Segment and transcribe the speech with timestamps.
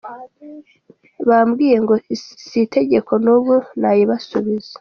[1.27, 1.95] Bambwiye ngo
[2.47, 4.73] si itegeko n’ubu nayibasubiza.